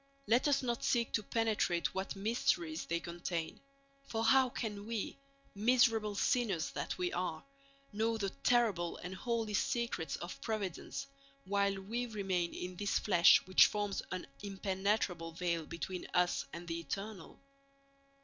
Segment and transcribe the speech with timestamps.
[0.25, 3.61] Let us not seek to penetrate what mysteries they contain;
[4.07, 5.15] for how can we,
[5.53, 7.43] miserable sinners that we are,
[7.93, 11.05] know the terrible and holy secrets of Providence
[11.45, 16.79] while we remain in this flesh which forms an impenetrable veil between us and the
[16.79, 17.39] Eternal?